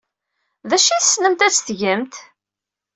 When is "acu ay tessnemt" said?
0.75-1.45